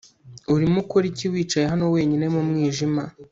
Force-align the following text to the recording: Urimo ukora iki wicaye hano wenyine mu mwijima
Urimo 0.53 0.77
ukora 0.83 1.05
iki 1.11 1.25
wicaye 1.33 1.65
hano 1.71 1.85
wenyine 1.95 2.25
mu 2.33 2.41
mwijima 2.47 3.03